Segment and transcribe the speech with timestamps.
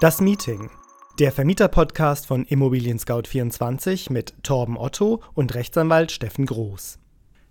[0.00, 0.70] Das Meeting.
[1.18, 7.00] Der Vermieter-Podcast von Immobilien Scout 24 mit Torben Otto und Rechtsanwalt Steffen Groß.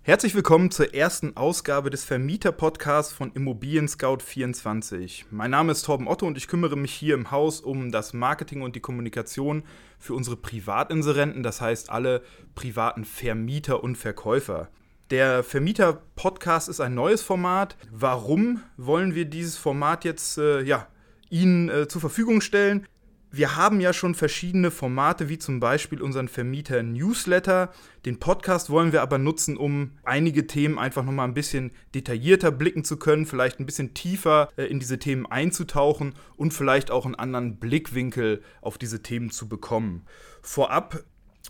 [0.00, 5.26] Herzlich willkommen zur ersten Ausgabe des Vermieter-Podcasts von Immobilien Scout 24.
[5.30, 8.62] Mein Name ist Torben Otto und ich kümmere mich hier im Haus um das Marketing
[8.62, 9.62] und die Kommunikation
[9.98, 12.22] für unsere Privatinserenten, das heißt alle
[12.54, 14.70] privaten Vermieter und Verkäufer.
[15.10, 17.76] Der Vermieter-Podcast ist ein neues Format.
[17.92, 20.86] Warum wollen wir dieses Format jetzt äh, ja,
[21.30, 22.86] Ihnen äh, zur Verfügung stellen?
[23.30, 27.72] wir haben ja schon verschiedene Formate, wie zum Beispiel unseren Vermieter Newsletter.
[28.06, 32.84] Den Podcast wollen wir aber nutzen, um einige Themen einfach nochmal ein bisschen detaillierter blicken
[32.84, 37.16] zu können, vielleicht ein bisschen tiefer äh, in diese Themen einzutauchen und vielleicht auch einen
[37.16, 40.04] anderen Blickwinkel auf diese Themen zu bekommen.
[40.40, 41.04] Vorab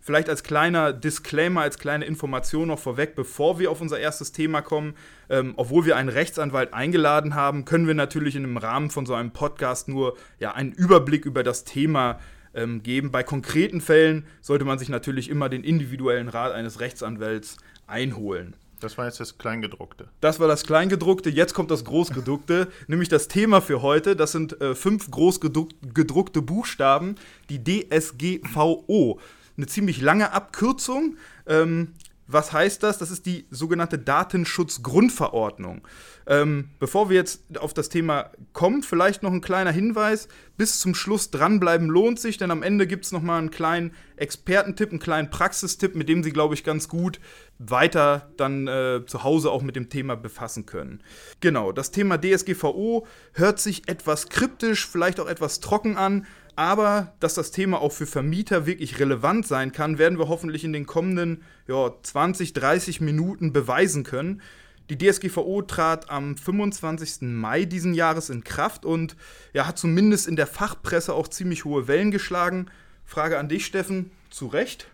[0.00, 4.62] Vielleicht als kleiner Disclaimer, als kleine Information noch vorweg, bevor wir auf unser erstes Thema
[4.62, 4.94] kommen.
[5.28, 9.12] Ähm, obwohl wir einen Rechtsanwalt eingeladen haben, können wir natürlich in dem Rahmen von so
[9.12, 12.20] einem Podcast nur ja, einen Überblick über das Thema
[12.54, 13.10] ähm, geben.
[13.10, 18.54] Bei konkreten Fällen sollte man sich natürlich immer den individuellen Rat eines Rechtsanwalts einholen.
[18.80, 20.08] Das war jetzt das Kleingedruckte.
[20.20, 24.14] Das war das Kleingedruckte, jetzt kommt das Großgedruckte, nämlich das Thema für heute.
[24.16, 27.16] Das sind äh, fünf großgedruckte Buchstaben,
[27.50, 29.20] die DSGVO.
[29.56, 31.16] Eine ziemlich lange Abkürzung.
[31.46, 31.94] Ähm,
[32.28, 32.98] was heißt das?
[32.98, 35.88] Das ist die sogenannte Datenschutzgrundverordnung.
[36.26, 40.28] Ähm, bevor wir jetzt auf das Thema kommen, vielleicht noch ein kleiner Hinweis.
[40.58, 44.90] Bis zum Schluss dranbleiben lohnt sich, denn am Ende gibt es nochmal einen kleinen Expertentipp,
[44.90, 47.18] einen kleinen Praxistipp, mit dem Sie, glaube ich, ganz gut
[47.58, 51.02] weiter dann äh, zu Hause auch mit dem Thema befassen können.
[51.40, 56.26] Genau, das Thema DSGVO hört sich etwas kryptisch, vielleicht auch etwas trocken an.
[56.58, 60.72] Aber dass das Thema auch für Vermieter wirklich relevant sein kann, werden wir hoffentlich in
[60.72, 64.42] den kommenden ja, 20, 30 Minuten beweisen können.
[64.90, 67.18] Die DSGVO trat am 25.
[67.20, 69.14] Mai diesen Jahres in Kraft und
[69.52, 72.66] ja, hat zumindest in der Fachpresse auch ziemlich hohe Wellen geschlagen.
[73.04, 74.88] Frage an dich, Steffen, zu Recht?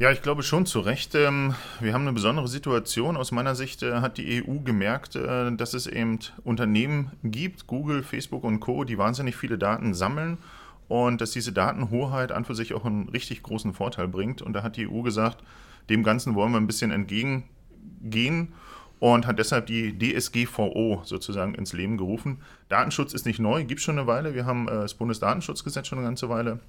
[0.00, 1.16] Ja, ich glaube schon zu Recht.
[1.16, 3.16] Ähm, wir haben eine besondere Situation.
[3.16, 8.04] Aus meiner Sicht äh, hat die EU gemerkt, äh, dass es eben Unternehmen gibt, Google,
[8.04, 10.38] Facebook und Co., die wahnsinnig viele Daten sammeln
[10.86, 14.40] und dass diese Datenhoheit an für sich auch einen richtig großen Vorteil bringt.
[14.40, 15.42] Und da hat die EU gesagt,
[15.90, 18.52] dem Ganzen wollen wir ein bisschen entgegengehen
[19.00, 22.38] und hat deshalb die DSGVO sozusagen ins Leben gerufen.
[22.68, 24.32] Datenschutz ist nicht neu, gibt es schon eine Weile.
[24.32, 26.60] Wir haben äh, das Bundesdatenschutzgesetz schon eine ganze Weile.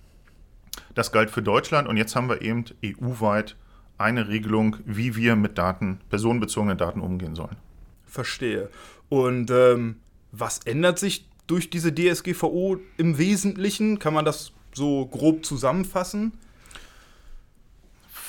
[0.96, 3.56] Das galt für Deutschland und jetzt haben wir eben EU-weit
[3.98, 7.58] eine Regelung, wie wir mit Daten, personenbezogenen Daten umgehen sollen.
[8.06, 8.70] Verstehe.
[9.10, 9.98] Und ähm,
[10.32, 14.00] was ändert sich durch diese DSGVO im Wesentlichen?
[14.00, 16.34] Kann man das so grob zusammenfassen?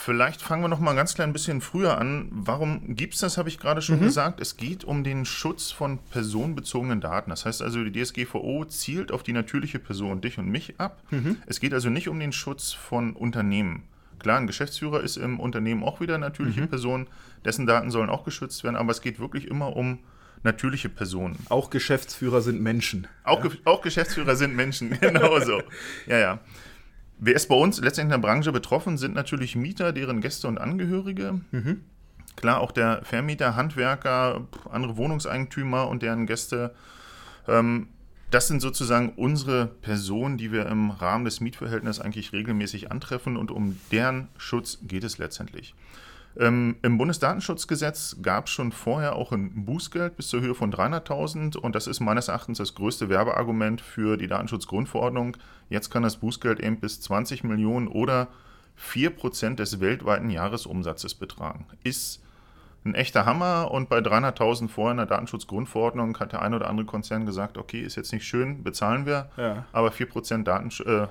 [0.02, 2.29] Vielleicht fangen wir noch mal ein ganz klein bisschen früher an.
[2.31, 4.05] Warum gibt es das, habe ich gerade schon mhm.
[4.05, 4.41] gesagt.
[4.41, 7.29] Es geht um den Schutz von personenbezogenen Daten.
[7.29, 11.02] Das heißt also, die DSGVO zielt auf die natürliche Person, dich und mich ab.
[11.11, 11.37] Mhm.
[11.44, 13.82] Es geht also nicht um den Schutz von Unternehmen.
[14.19, 16.69] Klar, ein Geschäftsführer ist im Unternehmen auch wieder eine natürliche mhm.
[16.69, 17.06] Person,
[17.44, 19.99] dessen Daten sollen auch geschützt werden, aber es geht wirklich immer um
[20.43, 21.37] natürliche Personen.
[21.50, 23.06] Auch Geschäftsführer sind Menschen.
[23.25, 23.50] Auch, ja?
[23.67, 25.62] auch Geschäftsführer sind Menschen, genauso.
[26.06, 26.41] ja, ja.
[27.22, 30.58] Wer ist bei uns letztendlich in der Branche betroffen, sind natürlich Mieter, deren Gäste und
[30.58, 31.40] Angehörige.
[31.50, 31.82] Mhm.
[32.37, 36.75] Klar, auch der Vermieter, Handwerker, andere Wohnungseigentümer und deren Gäste.
[37.46, 37.88] Ähm,
[38.31, 43.50] Das sind sozusagen unsere Personen, die wir im Rahmen des Mietverhältnisses eigentlich regelmäßig antreffen und
[43.50, 45.75] um deren Schutz geht es letztendlich.
[46.40, 51.58] Ähm, Im Bundesdatenschutzgesetz gab es schon vorher auch ein Bußgeld bis zur Höhe von 300.000
[51.58, 55.37] und das ist meines Erachtens das größte Werbeargument für die Datenschutzgrundverordnung.
[55.69, 58.28] Jetzt kann das Bußgeld eben bis 20 Millionen oder
[58.82, 61.66] 4% des weltweiten Jahresumsatzes betragen.
[61.84, 62.22] Ist
[62.84, 66.87] ein echter Hammer und bei 300.000 vorher in der Datenschutzgrundverordnung hat der ein oder andere
[66.87, 69.66] Konzern gesagt, okay, ist jetzt nicht schön, bezahlen wir, Ja.
[69.72, 71.06] aber 4% Datensch äh,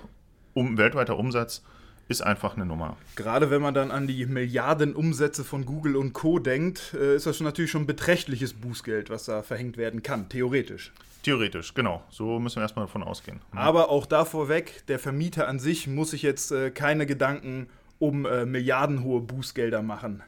[0.56, 1.64] um, weltweiter Umsatz
[2.10, 2.98] ist einfach eine Nummer.
[3.16, 6.40] Gerade wenn man dann an die Milliarden Umsätze von Google und Co.
[6.40, 10.92] denkt, äh, ist das natürlich schon ein beträchtliches Bußgeld, was da verhängt werden kann, theoretisch.
[11.22, 12.04] Theoretisch, genau.
[12.10, 13.42] So müssen wir erstmal davon ausgehen.
[13.52, 17.68] Aber auch da vorweg, der Vermieter an sich muss sich jetzt äh, keine Gedanken
[18.00, 20.24] um äh, milliardenhohe Bußgelder machen.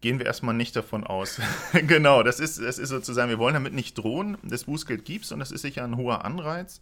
[0.00, 1.40] Gehen wir erstmal nicht davon aus.
[1.72, 4.38] genau, das ist, das ist sozusagen, wir wollen damit nicht drohen.
[4.44, 6.80] Das Bußgeld gibt es und das ist sicher ein hoher Anreiz.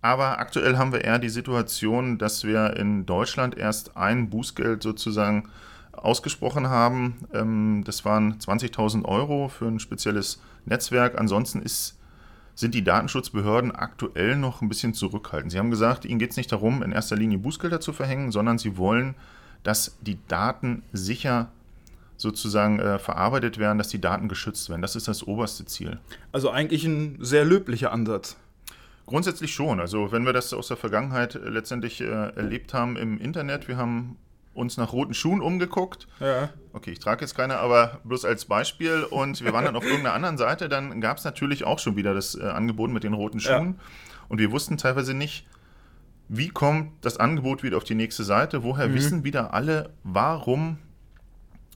[0.00, 5.48] Aber aktuell haben wir eher die Situation, dass wir in Deutschland erst ein Bußgeld sozusagen
[5.92, 7.16] ausgesprochen haben.
[7.34, 11.18] Ähm, das waren 20.000 Euro für ein spezielles Netzwerk.
[11.18, 11.98] Ansonsten ist,
[12.54, 15.52] sind die Datenschutzbehörden aktuell noch ein bisschen zurückhaltend.
[15.52, 18.58] Sie haben gesagt, ihnen geht es nicht darum, in erster Linie Bußgelder zu verhängen, sondern
[18.58, 19.16] sie wollen,
[19.64, 21.48] dass die Daten sicher
[22.16, 24.82] sozusagen äh, verarbeitet werden, dass die Daten geschützt werden.
[24.82, 25.98] Das ist das oberste Ziel.
[26.32, 28.36] Also eigentlich ein sehr löblicher Ansatz.
[29.08, 29.80] Grundsätzlich schon.
[29.80, 33.76] Also wenn wir das aus der Vergangenheit äh, letztendlich äh, erlebt haben im Internet, wir
[33.76, 34.16] haben
[34.54, 36.08] uns nach roten Schuhen umgeguckt.
[36.20, 36.50] Ja.
[36.72, 39.04] Okay, ich trage jetzt keine, aber bloß als Beispiel.
[39.04, 40.68] Und wir waren dann auf irgendeiner anderen Seite.
[40.68, 43.80] Dann gab es natürlich auch schon wieder das äh, Angebot mit den roten Schuhen.
[44.28, 45.46] Und wir wussten teilweise nicht,
[46.28, 48.62] wie kommt das Angebot wieder auf die nächste Seite.
[48.62, 50.78] Woher wissen wieder alle, warum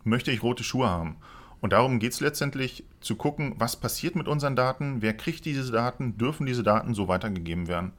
[0.05, 1.17] möchte ich rote Schuhe haben?
[1.63, 5.71] Und darum geht es letztendlich zu gucken, was passiert mit unseren Daten, wer kriegt diese
[5.71, 7.93] Daten, dürfen diese Daten so weitergegeben werden.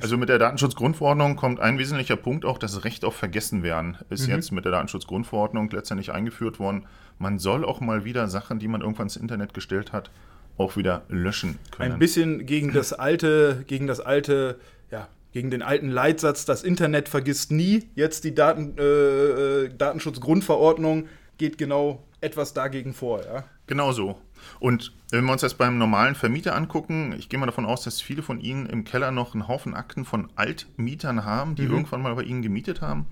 [0.00, 4.52] Also mit der Datenschutzgrundverordnung kommt ein wesentlicher Punkt auch, das Recht auf Vergessenwerden ist jetzt
[4.52, 6.86] mit der Datenschutzgrundverordnung letztendlich eingeführt worden.
[7.18, 10.12] Man soll auch mal wieder Sachen, die man irgendwann ins Internet gestellt hat,
[10.56, 11.94] auch wieder löschen können.
[11.94, 14.60] Ein bisschen gegen das alte, gegen das alte,
[14.92, 17.88] ja, gegen den alten Leitsatz, das Internet vergisst nie.
[17.96, 21.08] Jetzt die Daten, äh, äh, Datenschutzgrundverordnung
[21.38, 23.44] geht genau etwas dagegen vor, ja.
[23.66, 24.20] Genau so.
[24.60, 28.00] Und wenn wir uns das beim normalen Vermieter angucken, ich gehe mal davon aus, dass
[28.00, 32.14] viele von Ihnen im Keller noch einen Haufen Akten von Altmietern haben, die irgendwann mal
[32.14, 33.06] bei Ihnen gemietet haben.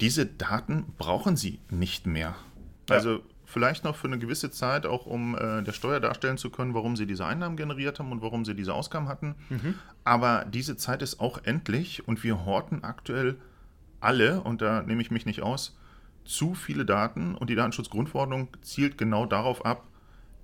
[0.00, 2.34] Diese Daten brauchen Sie nicht mehr.
[2.88, 2.96] Ja.
[2.96, 6.74] Also vielleicht noch für eine gewisse Zeit, auch um äh, der Steuer darstellen zu können,
[6.74, 9.34] warum Sie diese Einnahmen generiert haben und warum Sie diese Ausgaben hatten.
[10.04, 13.36] Aber diese Zeit ist auch endlich und wir horten aktuell
[14.00, 15.76] alle, und da nehme ich mich nicht aus,
[16.28, 19.84] zu viele Daten und die Datenschutzgrundverordnung zielt genau darauf ab,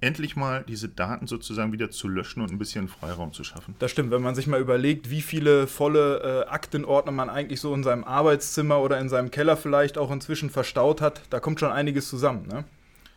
[0.00, 3.75] endlich mal diese Daten sozusagen wieder zu löschen und ein bisschen Freiraum zu schaffen.
[3.78, 7.75] Das stimmt, wenn man sich mal überlegt, wie viele volle äh, Aktenordner man eigentlich so
[7.75, 11.70] in seinem Arbeitszimmer oder in seinem Keller vielleicht auch inzwischen verstaut hat, da kommt schon
[11.70, 12.64] einiges zusammen, ne?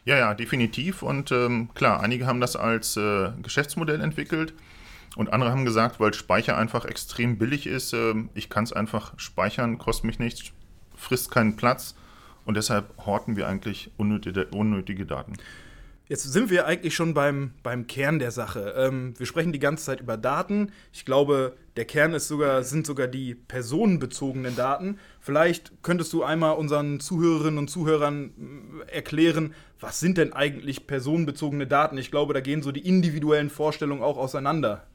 [0.05, 1.03] Ja, ja, definitiv.
[1.03, 4.53] Und ähm, klar, einige haben das als äh, Geschäftsmodell entwickelt
[5.17, 9.13] und andere haben gesagt, weil Speicher einfach extrem billig ist, ähm, ich kann es einfach
[9.17, 10.51] speichern, kostet mich nichts,
[10.95, 11.95] frisst keinen Platz
[12.47, 15.33] und deshalb horten wir eigentlich unnötige, unnötige Daten.
[16.07, 18.73] Jetzt sind wir eigentlich schon beim, beim Kern der Sache.
[18.77, 20.71] Ähm, wir sprechen die ganze Zeit über Daten.
[20.93, 24.99] Ich glaube, der Kern ist sogar, sind sogar die personenbezogenen Daten.
[25.19, 31.67] Vielleicht könntest du einmal unseren Zuhörerinnen und Zuhörern mm, erklären, was sind denn eigentlich personenbezogene
[31.67, 31.97] Daten?
[31.97, 34.87] Ich glaube, da gehen so die individuellen Vorstellungen auch auseinander.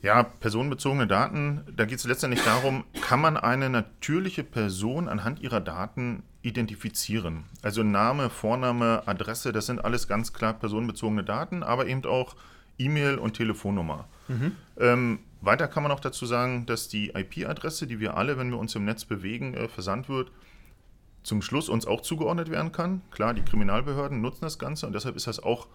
[0.00, 5.60] Ja, personenbezogene Daten, da geht es letztendlich darum, kann man eine natürliche Person anhand ihrer
[5.60, 7.44] Daten identifizieren?
[7.62, 12.36] Also Name, Vorname, Adresse, das sind alles ganz klar personenbezogene Daten, aber eben auch
[12.78, 14.06] E-Mail und Telefonnummer.
[14.78, 18.58] Ähm, weiter kann man auch dazu sagen, dass die IP-Adresse, die wir alle, wenn wir
[18.58, 20.30] uns im Netz bewegen, äh, versandt wird,
[21.22, 23.00] zum Schluss uns auch zugeordnet werden kann.
[23.10, 25.68] Klar, die Kriminalbehörden nutzen das Ganze und deshalb ist das auch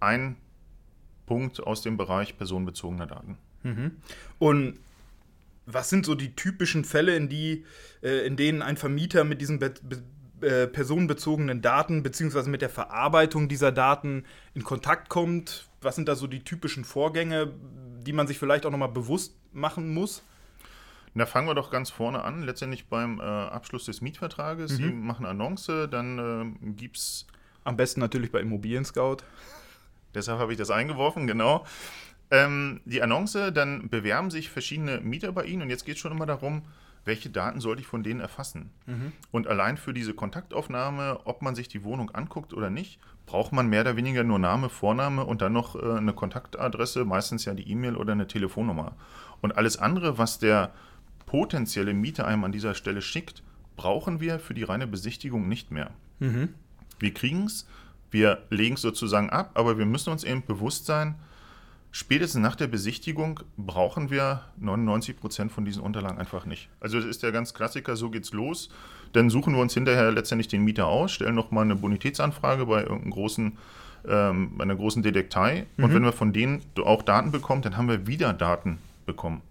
[0.00, 0.36] ein
[1.26, 3.38] Punkt aus dem Bereich personenbezogener Daten.
[4.38, 4.78] Und
[5.72, 7.64] was sind so die typischen Fälle, in, die,
[8.02, 10.02] äh, in denen ein Vermieter mit diesen be be
[10.42, 14.24] äh, personenbezogenen Daten beziehungsweise mit der Verarbeitung dieser Daten
[14.54, 15.68] in Kontakt kommt?
[15.82, 17.52] Was sind da so die typischen Vorgänge,
[18.06, 20.22] die man sich vielleicht auch nochmal bewusst machen muss?
[21.14, 24.70] Da fangen wir doch ganz vorne an, letztendlich beim äh, Abschluss des Mietvertrages.
[24.70, 26.18] Sie machen Annonce, dann
[26.64, 27.26] äh, gibt es,
[27.64, 29.18] Am besten natürlich bei Immobilien Scout.
[30.14, 31.66] deshalb habe ich das eingeworfen, genau,
[32.30, 36.12] ähm, die Annonce, dann bewerben sich verschiedene Mieter bei Ihnen und jetzt geht es schon
[36.12, 36.62] immer darum,
[37.04, 38.70] welche Daten sollte ich von denen erfassen?
[38.86, 39.12] Mhm.
[39.30, 43.68] Und allein für diese Kontaktaufnahme, ob man sich die Wohnung anguckt oder nicht, braucht man
[43.68, 47.70] mehr oder weniger nur Name, Vorname und dann noch äh, eine Kontaktadresse, meistens ja die
[47.70, 48.94] E-Mail oder eine Telefonnummer.
[49.40, 50.72] Und alles andere, was der
[51.26, 53.42] potenzielle Mieter einem an dieser Stelle schickt,
[53.76, 55.90] brauchen wir für die reine Besichtigung nicht mehr.
[56.18, 56.50] Mhm.
[56.98, 57.66] Wir kriegen es,
[58.10, 61.14] wir legen es sozusagen ab, aber wir müssen uns eben bewusst sein,
[61.90, 66.68] spätestens nach der Besichtigung brauchen wir 99 Prozent von diesen Unterlagen einfach nicht.
[66.80, 68.70] Also das ist der ganz Klassiker, so geht's los.
[69.12, 73.10] Dann suchen wir uns hinterher letztendlich den Mieter aus, stellen nochmal eine Bonitätsanfrage bei irgendeinem
[73.10, 73.58] großen
[74.08, 75.66] ähm, bei einer großen Detektei.
[75.76, 75.84] Mhm.
[75.84, 79.42] Und wenn wir von denen auch Daten bekommen, dann haben wir wieder Daten bekommen.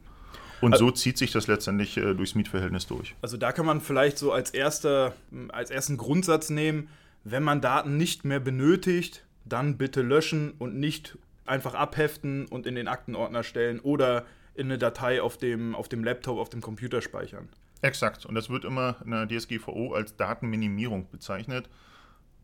[0.62, 3.16] Und also, so zieht sich das letztendlich äh, durchs Mietverhältnis durch.
[3.22, 5.14] Also da kann man vielleicht so als, erster,
[5.50, 6.90] als ersten Grundsatz nehmen,
[7.24, 11.18] wenn man Daten nicht mehr benötigt, dann bitte löschen und nicht
[11.50, 16.04] einfach abheften und in den Aktenordner stellen oder in eine Datei auf dem, auf dem
[16.04, 17.50] Laptop, auf dem Computer speichern.
[17.82, 18.26] Exakt.
[18.26, 21.70] Und das wird immer in der DSGVO als Datenminimierung bezeichnet.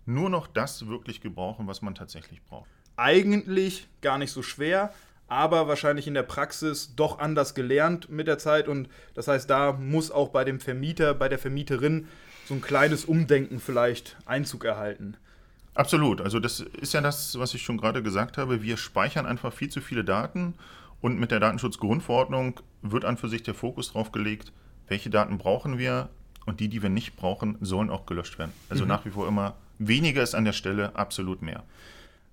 [0.06, 2.70] Nur noch das wirklich gebrauchen, was man tatsächlich braucht.
[2.96, 4.94] Eigentlich gar nicht so schwer,
[5.28, 8.68] aber wahrscheinlich in der Praxis doch anders gelernt mit der Zeit.
[8.68, 12.08] Und das heißt, da muss auch bei dem Vermieter, bei der Vermieterin
[12.48, 15.18] so ein kleines Umdenken vielleicht Einzug erhalten.
[15.76, 16.22] Absolut.
[16.22, 18.64] Also das ist ja das, was ich schon gerade gesagt habe.
[18.64, 20.56] Wir speichern einfach viel zu viele Daten
[21.02, 24.52] und mit der Datenschutzgrundverordnung wird an für sich der Fokus drauf gelegt,
[24.88, 26.10] welche Daten brauchen wir
[26.46, 28.54] und die, die wir nicht brauchen, sollen auch gelöscht werden.
[28.70, 28.90] Also mhm.
[28.90, 31.64] nach wie vor immer weniger ist an der Stelle absolut mehr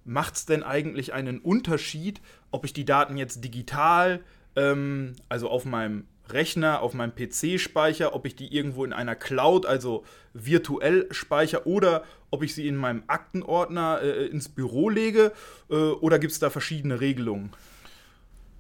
[0.04, 2.20] macht es denn eigentlich einen Unterschied,
[2.50, 4.20] ob ich die Daten jetzt digital,
[4.56, 9.14] ähm, also auf meinem Rechner, auf meinem PC speichere, ob ich die irgendwo in einer
[9.14, 15.32] Cloud, also virtuell speichere oder ob ich sie in meinem Aktenordner äh, ins Büro lege
[15.70, 17.50] äh, oder gibt es da verschiedene Regelungen?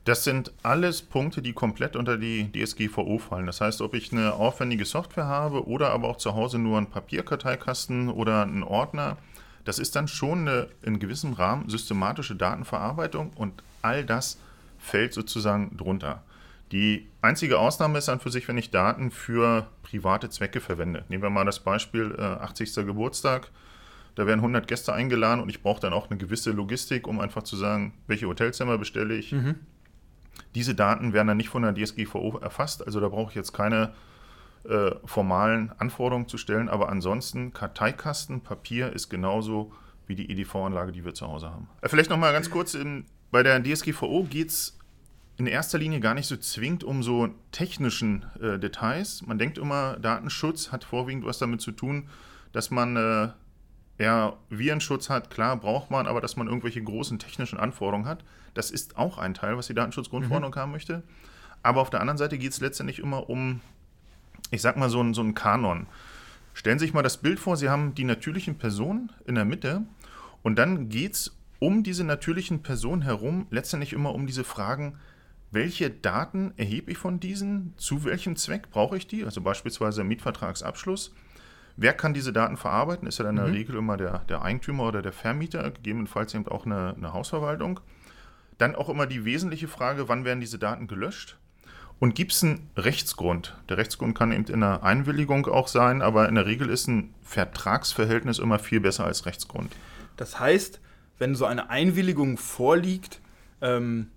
[0.04, 3.46] Das sind alles Punkte, die komplett unter die DSGVO fallen.
[3.46, 6.90] Das heißt, ob ich eine aufwendige Software habe oder aber auch zu Hause nur einen
[6.90, 9.16] Papierkarteikasten oder einen Ordner,
[9.64, 14.38] das ist dann schon eine in gewissem Rahmen systematische Datenverarbeitung und all das
[14.80, 16.24] fällt sozusagen drunter.
[16.72, 21.04] Die einzige Ausnahme ist dann für sich, wenn ich Daten für private Zwecke verwende.
[21.08, 22.74] Nehmen wir mal das Beispiel äh, 80.
[22.86, 23.50] Geburtstag.
[24.14, 27.42] Da werden 100 Gäste eingeladen und ich brauche dann auch eine gewisse Logistik, um einfach
[27.42, 29.32] zu sagen, welche Hotelzimmer bestelle ich.
[29.32, 29.56] Mhm.
[30.54, 33.92] Diese Daten werden dann nicht von der DSGVO erfasst, also da brauche ich jetzt keine
[34.64, 36.68] äh, formalen Anforderungen zu stellen.
[36.68, 39.72] Aber ansonsten, Karteikasten, Papier ist genauso
[40.06, 41.68] wie die EDV-Anlage, die wir zu Hause haben.
[41.82, 44.78] Äh, vielleicht nochmal ganz kurz, in, bei der DSGVO geht es
[45.38, 49.22] in erster Linie gar nicht so zwingend um so technischen äh, Details.
[49.26, 52.08] Man denkt immer, Datenschutz hat vorwiegend was damit zu tun,
[52.52, 53.28] dass man äh,
[53.98, 55.30] eher Virenschutz hat.
[55.30, 58.24] Klar, braucht man, aber dass man irgendwelche großen technischen Anforderungen hat.
[58.54, 60.56] Das ist auch ein Teil, was die Datenschutzgrundverordnung mhm.
[60.56, 61.02] haben möchte.
[61.62, 63.60] Aber auf der anderen Seite geht es letztendlich immer um
[64.52, 65.86] ich sag mal, so ein, so ein Kanon.
[66.54, 69.82] Stellen Sie sich mal das Bild vor, Sie haben die natürlichen Personen in der Mitte
[70.42, 74.98] und dann geht es um diese natürlichen Personen herum letztendlich immer um diese Fragen,
[75.52, 81.14] welche Daten erhebe ich von diesen, zu welchem Zweck brauche ich die, also beispielsweise Mietvertragsabschluss.
[81.76, 83.06] Wer kann diese Daten verarbeiten?
[83.06, 83.56] Ist ja dann in der mhm.
[83.56, 87.80] Regel immer der, der Eigentümer oder der Vermieter, gegebenenfalls eben auch eine, eine Hausverwaltung.
[88.58, 91.38] Dann auch immer die wesentliche Frage, wann werden diese Daten gelöscht?
[91.98, 93.56] Und gibt es einen Rechtsgrund?
[93.68, 97.14] Der Rechtsgrund kann eben in einer Einwilligung auch sein, aber in der Regel ist ein
[97.22, 99.72] Vertragsverhältnis immer viel besser als Rechtsgrund.
[100.16, 100.80] Das heißt,
[101.18, 103.20] wenn so eine Einwilligung vorliegt
[103.60, 104.08] ähm,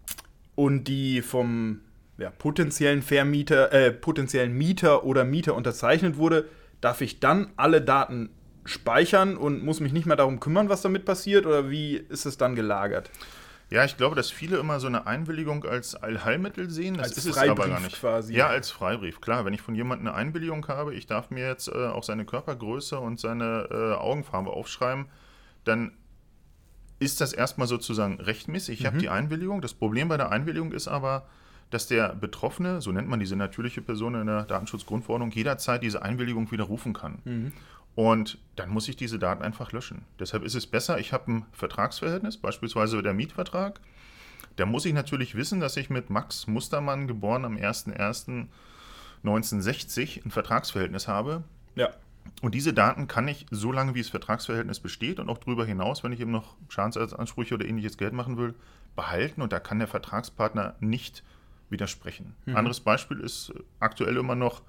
[0.55, 1.81] und die vom
[2.17, 6.47] ja, potenziellen Vermieter, äh, potenziellen Mieter oder Mieter unterzeichnet wurde,
[6.81, 8.29] darf ich dann alle Daten
[8.63, 11.45] speichern und muss mich nicht mehr darum kümmern, was damit passiert?
[11.45, 13.11] Oder wie ist es dann gelagert?
[13.69, 16.97] Ja, ich glaube, dass viele immer so eine Einwilligung als Allheilmittel sehen.
[16.97, 17.99] Das als ist Freibrief es aber gar nicht.
[17.99, 18.33] Quasi.
[18.33, 19.21] Ja, als Freibrief.
[19.21, 22.25] Klar, wenn ich von jemandem eine Einwilligung habe, ich darf mir jetzt äh, auch seine
[22.25, 25.07] Körpergröße und seine äh, Augenfarbe aufschreiben,
[25.63, 25.93] dann
[26.99, 28.79] ist das erstmal sozusagen rechtmäßig.
[28.79, 28.87] Ich mhm.
[28.87, 29.61] habe die Einwilligung.
[29.61, 31.27] Das Problem bei der Einwilligung ist aber,
[31.69, 36.51] dass der Betroffene, so nennt man diese natürliche Person in der Datenschutzgrundverordnung, jederzeit diese Einwilligung
[36.51, 37.19] widerrufen kann.
[37.25, 37.51] Mhm.
[37.95, 40.03] Und dann muss ich diese Daten einfach löschen.
[40.19, 43.79] Deshalb ist es besser, ich habe ein Vertragsverhältnis, beispielsweise der Mietvertrag.
[44.57, 51.07] Da muss ich natürlich wissen, dass ich mit Max Mustermann, geboren am 01.01.1960, ein Vertragsverhältnis
[51.07, 51.43] habe.
[51.75, 51.91] Ja.
[52.41, 56.03] Und diese Daten kann ich, so lange wie das Vertragsverhältnis besteht und auch darüber hinaus,
[56.03, 58.55] wenn ich eben noch Schadensersatzansprüche oder ähnliches Geld machen will,
[58.95, 59.41] behalten.
[59.41, 61.23] Und da kann der Vertragspartner nicht
[61.69, 62.35] widersprechen.
[62.45, 62.55] Mhm.
[62.55, 64.61] Anderes Beispiel ist aktuell immer noch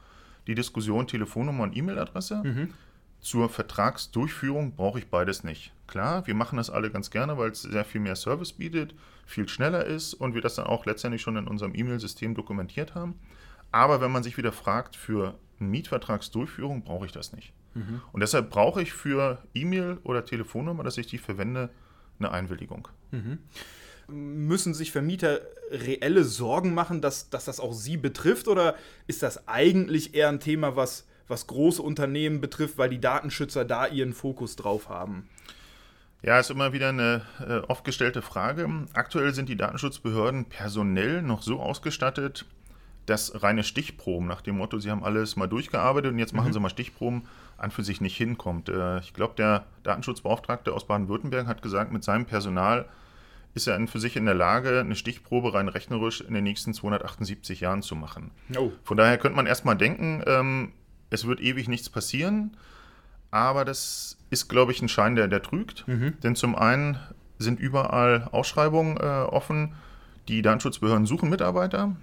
[0.46, 2.42] die Diskussion Telefonnummer und E-Mail-Adresse.
[2.44, 2.74] Mhm.
[3.20, 5.72] Zur Vertragsdurchführung brauche ich beides nicht.
[5.86, 8.94] Klar, wir machen das alle ganz gerne, weil es sehr viel mehr Service bietet,
[9.24, 13.18] viel schneller ist und wir das dann auch letztendlich schon in unserem E-Mail-System dokumentiert haben.
[13.72, 17.52] Aber wenn man sich wieder fragt, für Mietvertragsdurchführung brauche ich das nicht.
[18.12, 21.68] Und deshalb brauche ich für E-Mail oder Telefonnummer, dass ich die verwende,
[22.18, 22.88] eine Einwilligung.
[24.08, 28.48] Müssen sich Vermieter reelle Sorgen machen, dass, dass das auch sie betrifft?
[28.48, 33.64] Oder ist das eigentlich eher ein Thema, was, was große Unternehmen betrifft, weil die Datenschützer
[33.64, 35.28] da ihren Fokus drauf haben?
[36.22, 38.68] Ja, ist immer wieder eine äh, oft gestellte Frage.
[38.94, 42.46] Aktuell sind die Datenschutzbehörden personell noch so ausgestattet,
[43.06, 46.60] dass reine Stichproben nach dem Motto, sie haben alles mal durchgearbeitet und jetzt machen sie
[46.60, 47.22] mal Stichproben,
[47.56, 48.68] an für sich nicht hinkommt.
[48.68, 52.86] Äh, ich glaube, der Datenschutzbeauftragte aus Baden-Württemberg hat gesagt, mit seinem Personal
[53.54, 56.74] ist er an für sich in der Lage, eine Stichprobe rein rechnerisch in den nächsten
[56.74, 58.30] 278 Jahren zu machen.
[58.56, 58.70] Oh.
[58.84, 60.72] Von daher könnte man erstmal denken, ähm,
[61.08, 62.56] es wird ewig nichts passieren,
[63.30, 65.84] aber das ist, glaube ich, ein Schein, der, der trügt.
[66.22, 66.98] Denn zum einen
[67.38, 69.74] sind überall Ausschreibungen äh, offen,
[70.28, 71.96] die Datenschutzbehörden suchen Mitarbeiter.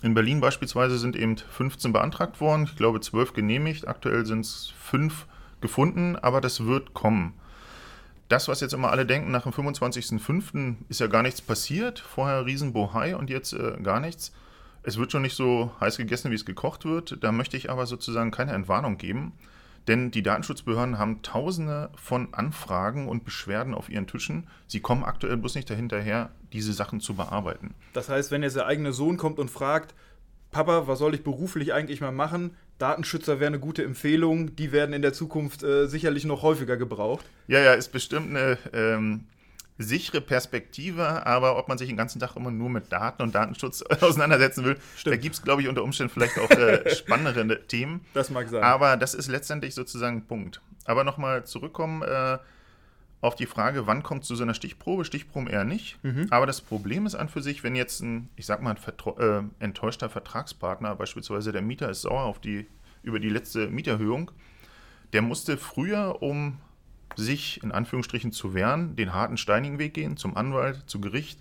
[0.00, 4.72] In Berlin beispielsweise sind eben 15 beantragt worden, ich glaube 12 genehmigt, aktuell sind es
[4.80, 5.26] 5
[5.60, 7.34] gefunden, aber das wird kommen.
[8.28, 10.76] Das, was jetzt immer alle denken, nach dem 25.05.
[10.88, 14.32] ist ja gar nichts passiert, vorher Riesenbohai und jetzt äh, gar nichts.
[14.82, 17.22] Es wird schon nicht so heiß gegessen, wie es gekocht wird.
[17.22, 19.32] Da möchte ich aber sozusagen keine Entwarnung geben,
[19.88, 24.46] denn die Datenschutzbehörden haben tausende von Anfragen und Beschwerden auf ihren Tischen.
[24.66, 27.74] Sie kommen aktuell bloß nicht dahinterher, diese Sachen zu bearbeiten.
[27.92, 29.94] Das heißt, wenn jetzt der eigene Sohn kommt und fragt,
[30.52, 32.54] Papa, was soll ich beruflich eigentlich mal machen?
[32.78, 34.54] Datenschützer wäre eine gute Empfehlung.
[34.56, 37.24] Die werden in der Zukunft äh, sicherlich noch häufiger gebraucht.
[37.46, 39.24] Ja, ja, ist bestimmt eine ähm,
[39.78, 43.82] sichere Perspektive, aber ob man sich den ganzen Tag immer nur mit Daten und Datenschutz
[44.00, 45.14] auseinandersetzen will, Stimmt.
[45.14, 48.04] da gibt es, glaube ich, unter Umständen vielleicht auch äh, spannendere Themen.
[48.14, 48.62] Das mag sein.
[48.62, 50.60] Aber das ist letztendlich sozusagen ein Punkt.
[50.84, 52.38] Aber nochmal zurückkommen äh,
[53.20, 55.04] auf die Frage, wann kommt zu so einer Stichprobe?
[55.04, 55.96] Stichproben eher nicht.
[56.30, 59.18] Aber das Problem ist an für sich, wenn jetzt ein, ich sag mal, ein vertro-
[59.20, 62.66] äh, enttäuschter Vertragspartner, beispielsweise der Mieter ist sauer auf die,
[63.04, 64.32] über die letzte Mieterhöhung,
[65.12, 66.58] der musste früher, um
[67.16, 71.38] sich in Anführungsstrichen zu wehren, den harten, steinigen Weg gehen, zum Anwalt, zu Gericht.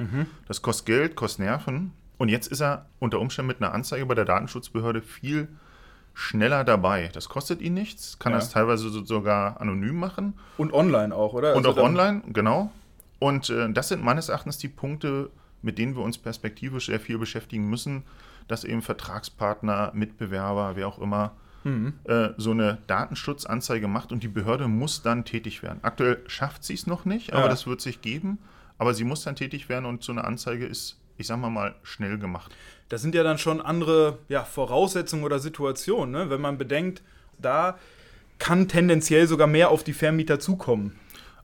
[0.48, 1.94] Das kostet Geld, kostet Nerven.
[2.18, 5.48] Und jetzt ist er unter Umständen mit einer Anzeige bei der Datenschutzbehörde viel
[6.14, 7.10] schneller dabei.
[7.14, 8.38] Das kostet ihn nichts, kann Ja.
[8.40, 11.56] das teilweise so, sogar anonym machen Und online auch, oder?
[11.56, 12.72] und Also auch online, genau.
[13.20, 15.30] Und äh, das sind meines Erachtens die Punkte,
[15.62, 18.04] mit denen wir uns perspektivisch sehr viel beschäftigen müssen,
[18.48, 21.32] dass eben Vertragspartner, Mitbewerber, wer auch immer,
[21.64, 21.94] Mhm.
[22.06, 25.80] äh, so eine Datenschutzanzeige macht und die Behörde muss dann tätig werden.
[25.84, 27.50] Aktuell schafft sie es noch nicht, aber Ja.
[27.50, 28.40] das wird sich geben.
[28.78, 31.76] Aber sie muss dann tätig werden und so eine Anzeige ist, ich sag mal mal,
[31.84, 32.52] schnell gemacht.
[32.90, 36.30] Das sind ja dann schon andere ja, Voraussetzungen oder Situationen, ne?
[36.32, 37.04] wenn man bedenkt,
[37.40, 37.78] da
[38.40, 40.96] kann tendenziell sogar mehr auf die Vermieter zukommen.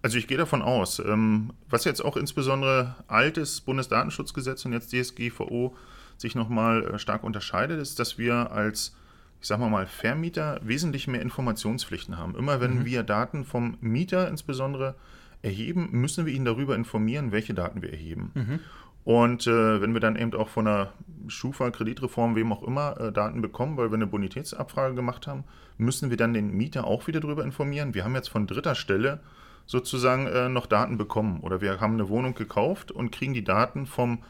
[0.01, 5.75] Also ich gehe davon aus, ähm, was jetzt auch insbesondere altes Bundesdatenschutzgesetz und jetzt DSGVO
[6.17, 8.95] sich nochmal äh, stark unterscheidet, ist, dass wir als,
[9.39, 12.35] ich sag mal mal, Vermieter wesentlich mehr Informationspflichten haben.
[12.35, 14.95] Immer wenn wir Daten vom Mieter insbesondere
[15.41, 18.31] erheben, müssen wir ihn darüber informieren, welche Daten wir erheben.
[19.03, 20.91] Und äh, wenn wir dann eben auch von einer
[21.27, 25.45] Schufa, Kreditreform, wem auch immer, äh, Daten bekommen, weil wir eine Bonitätsabfrage gemacht haben,
[25.77, 27.93] müssen wir dann den Mieter auch wieder darüber informieren.
[27.93, 29.21] Wir haben jetzt von dritter Stelle
[29.65, 33.85] sozusagen äh, noch Daten bekommen oder wir haben eine Wohnung gekauft und kriegen die Daten
[33.85, 34.23] vom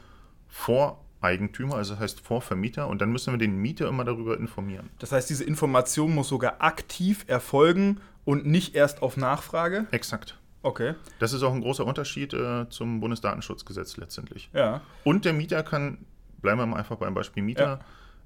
[1.20, 4.90] Voreigentümer, also das heißt Vorvermieter, und dann müssen wir den Mieter immer darüber informieren.
[5.00, 9.88] Das heißt, diese Information muss sogar aktiv erfolgen und nicht erst auf Nachfrage.
[9.92, 10.38] Exakt.
[10.64, 10.96] Okay.
[11.20, 14.50] Das ist auch ein großer Unterschied äh, zum Bundesdatenschutzgesetz letztendlich.
[14.54, 14.82] Ja.
[15.04, 16.00] Und der Mieter kann,
[16.42, 17.80] bleiben wir mal einfach beim Beispiel Mieter, Ja.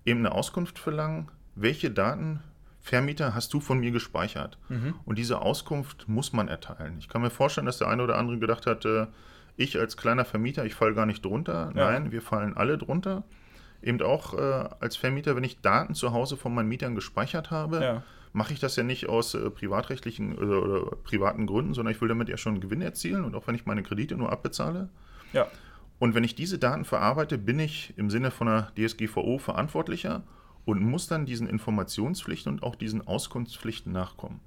[0.05, 2.39] eben eine Auskunft verlangen, welche Daten,
[2.83, 4.57] Vermieter, hast du von mir gespeichert?
[4.69, 4.95] Mhm.
[5.05, 6.95] Und diese Auskunft muss man erteilen.
[6.97, 9.05] Ich kann mir vorstellen, dass der eine oder andere gedacht hat, äh,
[9.57, 11.71] ich als kleiner Vermieter, ich falle gar nicht drunter.
[11.75, 11.91] Ja.
[11.91, 13.23] Nein, wir fallen alle drunter.
[13.81, 17.81] Eben auch äh, als Vermieter, wenn ich Daten zu Hause von meinen Mietern gespeichert habe,
[17.83, 18.03] Ja.
[18.33, 22.07] mache ich das ja nicht aus äh, privatrechtlichen oder, oder privaten Gründen, sondern ich will
[22.09, 24.89] damit ja schon Gewinn erzielen und auch wenn ich meine Kredite nur abbezahle.
[25.33, 25.47] Ja.
[25.99, 30.23] Und wenn ich diese Daten verarbeite, bin ich im Sinne von einer DSGVO verantwortlicher
[30.65, 34.39] und muss dann diesen Informationspflichten und auch diesen Auskunftspflichten nachkommen.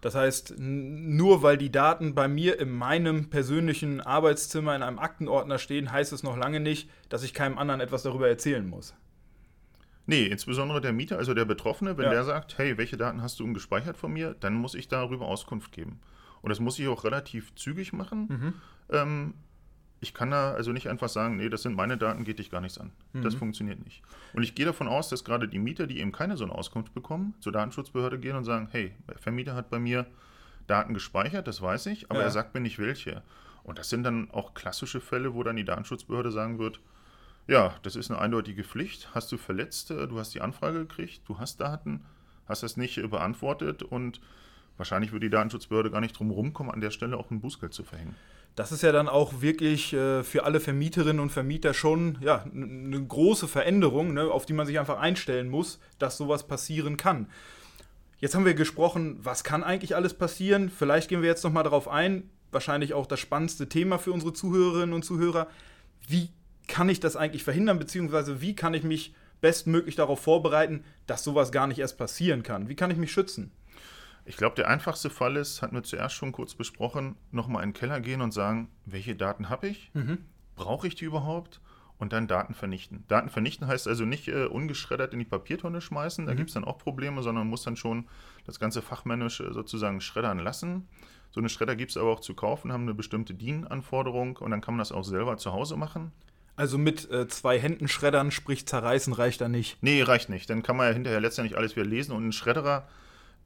[0.00, 5.58] Das heißt, nur weil die Daten bei mir in meinem persönlichen Arbeitszimmer in einem Aktenordner
[5.58, 8.94] stehen, heißt es noch lange nicht, dass ich keinem anderen etwas darüber erzählen muss.
[10.06, 12.10] Nee, insbesondere der Mieter, also der Betroffene, wenn Ja.
[12.10, 15.70] der sagt, hey, welche Daten hast du gespeichert von mir, dann muss ich darüber Auskunft
[15.72, 16.00] geben.
[16.42, 18.54] Und das muss ich auch relativ zügig machen.
[18.90, 19.34] Ähm,
[20.00, 22.60] ich kann da also nicht einfach sagen, nee, das sind meine Daten, geht dich gar
[22.62, 22.90] nichts an.
[23.12, 24.02] Das funktioniert nicht.
[24.32, 26.94] Und ich gehe davon aus, dass gerade die Mieter, die eben keine so eine Auskunft
[26.94, 30.06] bekommen, zur Datenschutzbehörde gehen und sagen, hey, der Vermieter hat bei mir
[30.66, 32.26] Daten gespeichert, das weiß ich, aber Ja.
[32.26, 33.22] er sagt mir nicht welche.
[33.62, 36.80] Und das sind dann auch klassische Fälle, wo dann die Datenschutzbehörde sagen wird,
[37.46, 39.12] Ja, das ist eine eindeutige Pflicht.
[39.14, 42.04] Hast du verletzt, du hast die Anfrage gekriegt, du hast Daten,
[42.46, 44.20] hast das nicht beantwortet und
[44.76, 47.82] wahrscheinlich würde die Datenschutzbehörde gar nicht drum rumkommen, an der Stelle auch ein Bußgeld zu
[47.82, 48.14] verhängen.
[48.60, 53.02] Das ist ja dann auch wirklich äh, für alle Vermieterinnen und Vermieter schon ja, eine
[53.02, 57.30] große Veränderung, ne, auf die man sich einfach einstellen muss, dass sowas passieren kann.
[58.18, 60.68] Jetzt haben wir gesprochen, was kann eigentlich alles passieren?
[60.68, 64.94] Vielleicht gehen wir jetzt nochmal darauf ein, wahrscheinlich auch das spannendste Thema für unsere Zuhörerinnen
[64.94, 65.46] und Zuhörer.
[66.06, 66.28] Wie
[66.68, 71.50] kann ich das eigentlich verhindern, beziehungsweise wie kann ich mich bestmöglich darauf vorbereiten, dass sowas
[71.50, 72.68] gar nicht erst passieren kann?
[72.68, 73.52] Wie kann ich mich schützen?
[74.30, 77.74] Ich glaube, der einfachste Fall ist, hatten wir zuerst schon kurz besprochen, nochmal in den
[77.74, 79.90] Keller gehen und sagen, welche Daten habe ich?
[79.92, 80.18] Mhm.
[80.54, 81.60] Brauche ich die überhaupt?
[81.98, 83.02] Und dann Daten vernichten.
[83.08, 86.36] Daten vernichten heißt also nicht äh, ungeschreddert in die Papiertonne schmeißen, da mhm.
[86.36, 88.06] gibt es dann auch Probleme, sondern man muss dann schon
[88.46, 90.86] das Ganze fachmännisch äh, sozusagen schreddern lassen.
[91.32, 94.60] So eine Schredder gibt es aber auch zu kaufen, haben eine bestimmte DIN-Anforderung und dann
[94.60, 96.12] kann man das auch selber zu Hause machen.
[96.54, 99.82] Also mit äh, zwei Händen schreddern, sprich zerreißen, reicht da nicht?
[99.82, 100.48] Nee, reicht nicht.
[100.48, 102.86] Dann kann man ja hinterher letztendlich alles wieder lesen und ein Schredderer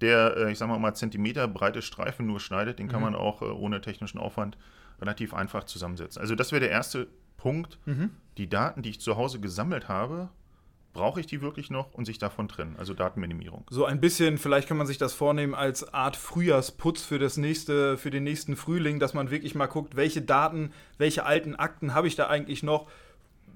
[0.00, 3.04] der, äh, ich sag mal, mal Zentimeter breite Streifen nur schneidet, den kann mhm.
[3.04, 4.56] man auch äh, ohne technischen Aufwand
[5.00, 6.20] relativ einfach zusammensetzen.
[6.20, 7.78] Also das wäre der erste Punkt.
[7.84, 8.10] Mhm.
[8.38, 10.28] Die Daten, die ich zu Hause gesammelt habe,
[10.92, 13.64] brauche ich die wirklich noch und sich davon trennen, also Datenminimierung.
[13.68, 17.98] So ein bisschen, vielleicht kann man sich das vornehmen als Art Frühjahrsputz für das nächste,
[17.98, 22.06] für den nächsten Frühling, dass man wirklich mal guckt, welche Daten, welche alten Akten habe
[22.06, 22.88] ich da eigentlich noch.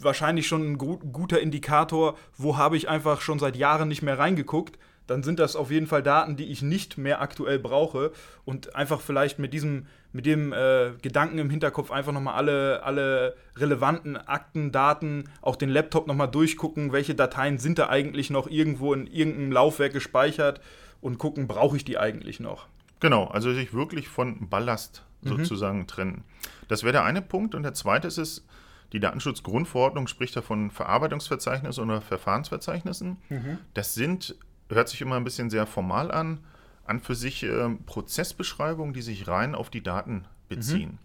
[0.00, 4.78] Wahrscheinlich schon ein guter Indikator, wo habe ich einfach schon seit Jahren nicht mehr reingeguckt
[5.08, 8.12] dann sind das auf jeden Fall Daten, die ich nicht mehr aktuell brauche
[8.44, 13.34] und einfach vielleicht mit diesem, mit dem äh, Gedanken im Hinterkopf einfach nochmal alle, alle
[13.56, 18.92] relevanten Akten, Daten, auch den Laptop nochmal durchgucken, welche Dateien sind da eigentlich noch irgendwo
[18.92, 20.60] in irgendeinem Laufwerk gespeichert
[21.00, 22.66] und gucken, brauche ich die eigentlich noch.
[23.00, 25.28] Genau, also sich wirklich von Ballast mhm.
[25.28, 26.24] sozusagen trennen.
[26.68, 28.44] Das wäre der eine Punkt und der zweite ist es,
[28.92, 33.18] die Datenschutzgrundverordnung spricht da von Verarbeitungsverzeichnissen oder Verfahrensverzeichnissen.
[33.28, 33.58] Mhm.
[33.74, 34.36] Das sind
[34.76, 36.40] hört sich immer ein bisschen sehr formal an,
[36.84, 40.92] an für sich äh, Prozessbeschreibungen, die sich rein auf die Daten beziehen.
[40.92, 40.98] Mhm.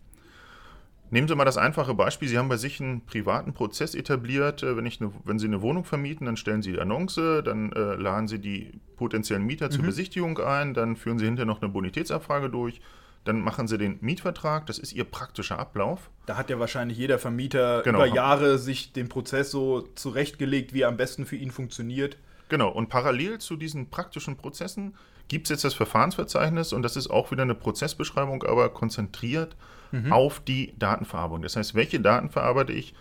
[1.13, 4.63] Nehmen Sie mal das einfache Beispiel, Sie haben bei sich einen privaten Prozess etabliert.
[4.63, 7.95] Äh, wenn, eine, wenn Sie eine Wohnung vermieten, dann stellen Sie die Annonce, dann äh,
[7.95, 9.71] laden Sie die potenziellen Mieter mhm.
[9.71, 12.81] zur Besichtigung ein, dann führen Sie hinterher noch eine Bonitätsabfrage durch,
[13.25, 16.09] dann machen Sie den Mietvertrag, das ist Ihr praktischer Ablauf.
[16.25, 17.99] Da hat ja wahrscheinlich jeder Vermieter genau.
[17.99, 22.17] über Jahre sich den Prozess so zurechtgelegt, wie er am besten für ihn funktioniert.
[22.49, 24.93] Genau, und parallel zu diesen praktischen Prozessen
[25.27, 29.55] gibt es jetzt das Verfahrensverzeichnis und das ist auch wieder eine Prozessbeschreibung, aber konzentriert
[29.91, 30.11] mhm.
[30.11, 31.43] auf die Datenverarbeitung.
[31.43, 32.93] Das heißt, welche Daten verarbeite ich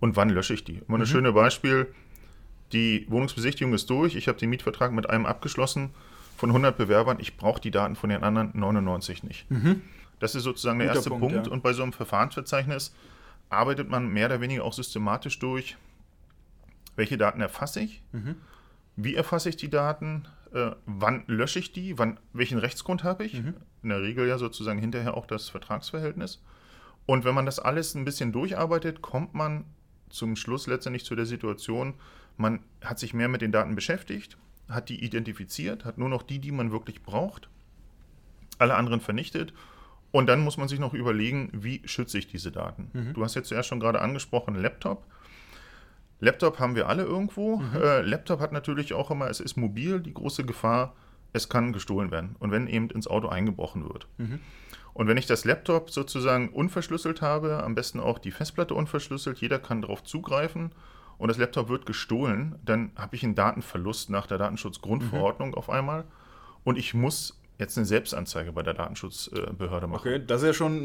[0.00, 0.82] und wann lösche ich die?
[0.86, 1.06] Immer ein mhm.
[1.06, 1.86] schönes Beispiel,
[2.72, 5.90] die Wohnungsbesichtigung ist durch, ich habe den Mietvertrag mit einem abgeschlossen
[6.36, 9.50] von 100 Bewerbern, ich brauche die Daten von den anderen 99 nicht.
[9.50, 9.82] Mhm.
[10.20, 11.46] Das ist sozusagen der Guter erste Punkt, Punkt.
[11.46, 11.52] Ja.
[11.52, 12.94] und bei so einem Verfahrensverzeichnis
[13.50, 15.76] arbeitet man mehr oder weniger auch systematisch durch,
[16.96, 18.34] welche Daten erfasse ich, mhm
[19.00, 23.34] wie erfasse ich die Daten, äh, wann lösche ich die, wann, welchen Rechtsgrund habe ich,
[23.34, 23.54] mhm.
[23.84, 26.42] in der Regel ja sozusagen hinterher auch das Vertragsverhältnis.
[27.06, 29.66] Und wenn man das alles ein bisschen durcharbeitet, kommt man
[30.10, 31.94] zum Schluss letztendlich zu der Situation,
[32.36, 34.36] man hat sich mehr mit den Daten beschäftigt,
[34.68, 37.48] hat die identifiziert, hat nur noch die, die man wirklich braucht,
[38.58, 39.54] alle anderen vernichtet.
[40.10, 42.90] Und dann muss man sich noch überlegen, wie schütze ich diese Daten.
[42.92, 43.14] Mhm.
[43.14, 45.06] Du hast jetzt zuerst schon gerade angesprochen, Laptop.
[46.20, 47.58] Laptop haben wir alle irgendwo.
[47.58, 47.76] Mhm.
[47.76, 50.94] Äh, Laptop hat natürlich auch immer, es ist mobil, die große Gefahr,
[51.32, 52.36] es kann gestohlen werden.
[52.38, 54.08] Und wenn eben ins Auto eingebrochen wird.
[54.18, 54.40] Mhm.
[54.94, 59.60] Und wenn ich das Laptop sozusagen unverschlüsselt habe, am besten auch die Festplatte unverschlüsselt, jeder
[59.60, 60.72] kann darauf zugreifen
[61.18, 65.54] und das Laptop wird gestohlen, dann habe ich einen Datenverlust nach der Datenschutzgrundverordnung mhm.
[65.54, 66.04] auf einmal.
[66.64, 70.08] Und ich muss jetzt eine Selbstanzeige bei der Datenschutzbehörde machen.
[70.08, 70.76] Okay, das ist ja schon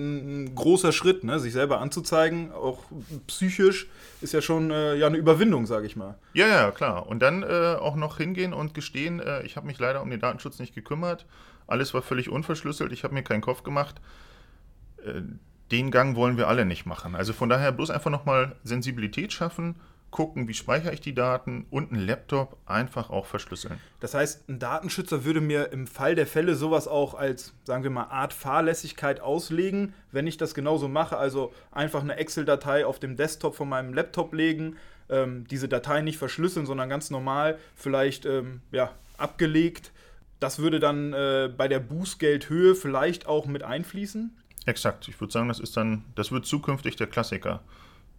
[0.44, 1.40] ein großer Schritt, ne?
[1.40, 2.80] sich selber anzuzeigen, auch
[3.28, 3.88] psychisch,
[4.22, 6.16] ist ja schon äh, ja, eine Überwindung, sage ich mal.
[6.34, 7.08] Ja, ja, klar.
[7.08, 10.20] Und dann äh, auch noch hingehen und gestehen, äh, ich habe mich leider um den
[10.20, 11.28] Datenschutz nicht gekümmert,
[11.68, 14.02] alles war völlig unverschlüsselt, ich habe mir keinen Kopf gemacht.
[15.06, 15.22] Äh,
[15.72, 17.16] den Gang wollen wir alle nicht machen.
[17.16, 19.76] Also von daher bloß einfach nochmal Sensibilität schaffen
[20.14, 23.80] gucken, wie speichere ich die Daten und ein Laptop einfach auch verschlüsseln.
[24.00, 27.90] Das heißt, ein Datenschützer würde mir im Fall der Fälle sowas auch als, sagen wir
[27.90, 31.18] mal, Art Fahrlässigkeit auslegen, wenn ich das genauso mache.
[31.18, 34.78] Also einfach eine Excel-Datei auf dem Desktop von meinem Laptop legen,
[35.10, 39.92] ähm, diese Datei nicht verschlüsseln, sondern ganz normal vielleicht ähm, ja, abgelegt.
[40.40, 44.38] Das würde dann äh, bei der Bußgeldhöhe vielleicht auch mit einfließen?
[44.68, 45.08] Exakt.
[45.08, 47.62] Ich würde sagen, das ist dann, das wird zukünftig der Klassiker.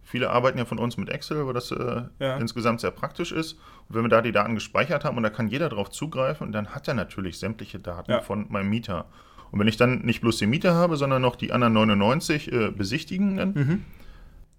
[0.07, 2.37] Viele arbeiten ja von uns mit Excel, weil das äh, ja.
[2.37, 3.53] insgesamt sehr praktisch ist.
[3.89, 6.69] Und wenn wir da die Daten gespeichert haben und da kann jeder drauf zugreifen, dann
[6.75, 8.21] hat er natürlich sämtliche Daten ja.
[8.21, 9.07] von meinem Mieter.
[9.51, 12.71] Und wenn ich dann nicht bloß den Mieter habe, sondern noch die anderen 99 äh,
[12.71, 13.85] Besichtigenden, mhm.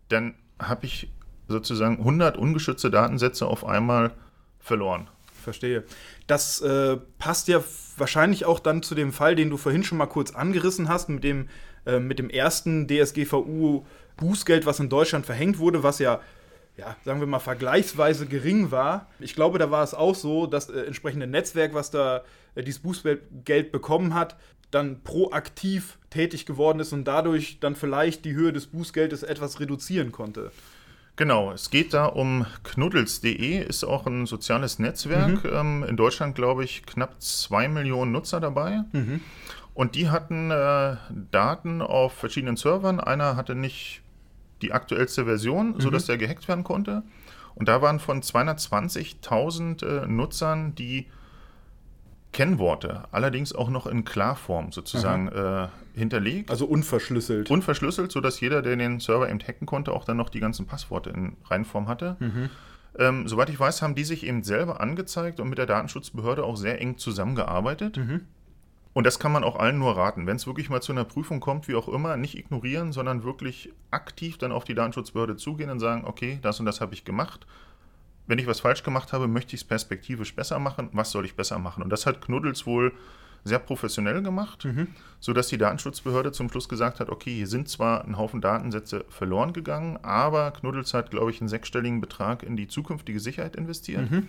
[0.09, 1.12] dann habe ich
[1.46, 4.12] sozusagen 100 ungeschützte Datensätze auf einmal
[4.59, 5.09] verloren.
[5.42, 5.85] Verstehe.
[6.26, 7.62] Das äh, passt ja
[7.96, 11.22] wahrscheinlich auch dann zu dem Fall, den du vorhin schon mal kurz angerissen hast, mit
[11.22, 11.48] dem,
[11.87, 16.20] äh, mit dem ersten DSGVO-Bußgeld, was in Deutschland verhängt wurde, was ja,
[16.77, 19.09] ja, sagen wir mal, vergleichsweise gering war.
[19.18, 22.22] Ich glaube, da war es auch so, dass äh, entsprechende Netzwerk, was da
[22.55, 24.37] äh, dieses Bußgeld bekommen hat,
[24.70, 30.12] dann proaktiv tätig geworden ist und dadurch dann vielleicht die Höhe des Bußgeldes etwas reduzieren
[30.12, 30.51] konnte.
[31.16, 35.44] Genau, es geht da um knuddels.de, ist auch ein soziales Netzwerk.
[35.44, 35.51] Mhm.
[35.51, 38.83] Ähm, in Deutschland, glaube ich, knapp zwei Millionen Nutzer dabei.
[38.92, 39.20] Mhm.
[39.76, 40.96] Und die hatten äh,
[41.30, 42.98] Daten auf verschiedenen Servern.
[42.98, 44.00] Einer hatte nicht
[44.62, 45.80] die aktuellste Version, mhm.
[45.80, 47.02] sodass der gehackt werden konnte.
[47.54, 51.08] Und da waren von 220.000 äh, Nutzern die
[52.32, 56.50] Kennworte, allerdings auch noch in Klarform sozusagen äh, hinterlegt.
[56.50, 57.50] Also unverschlüsselt.
[57.50, 61.10] Unverschlüsselt, sodass jeder, der den Server eben hacken konnte, auch dann noch die ganzen Passworte
[61.10, 62.16] in Reihenform hatte.
[62.18, 62.48] Mhm.
[62.98, 66.56] Ähm, soweit ich weiß, haben die sich eben selber angezeigt und mit der Datenschutzbehörde auch
[66.56, 67.98] sehr eng zusammengearbeitet.
[67.98, 68.22] Mhm.
[68.96, 70.26] Und das kann man auch allen nur raten.
[70.26, 73.70] Wenn es wirklich mal zu einer Prüfung kommt, wie auch immer, nicht ignorieren, sondern wirklich
[73.90, 77.46] aktiv dann auf die Datenschutzbehörde zugehen und sagen, okay, das und das habe ich gemacht
[78.26, 80.88] wenn ich was falsch gemacht habe, möchte ich es perspektivisch besser machen.
[80.92, 81.82] Was soll ich besser machen?
[81.82, 82.92] Und das hat Knuddels wohl
[83.44, 84.88] sehr professionell gemacht, mhm.
[85.20, 89.52] sodass die Datenschutzbehörde zum Schluss gesagt hat, okay, hier sind zwar ein Haufen Datensätze verloren
[89.52, 94.28] gegangen, aber Knuddels hat, glaube ich, einen sechsstelligen Betrag in die zukünftige Sicherheit investiert, mhm.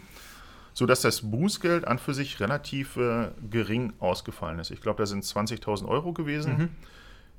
[0.77, 4.69] Sodass das Bußgeld an für sich relativ äh, gering ausgefallen ist.
[4.69, 6.55] Ich glaube, da sind 20.000 Euro gewesen.
[6.55, 6.69] Mhm.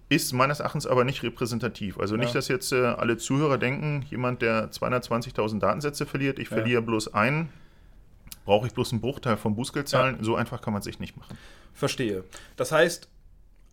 [0.09, 2.01] Ist meines Erachtens aber nicht repräsentativ.
[2.01, 2.35] Also nicht, ja.
[2.35, 6.57] dass jetzt äh, alle Zuhörer denken, jemand, der 220.000 Datensätze verliert, ich ja.
[6.57, 7.51] verliere bloß einen,
[8.45, 10.17] brauche ich bloß einen Bruchteil vom Bußgeld zahlen.
[10.19, 10.25] Ja.
[10.25, 11.39] So einfach kann man sich nicht machen.
[11.75, 12.25] Verstehe.
[12.57, 13.09] Das heißt,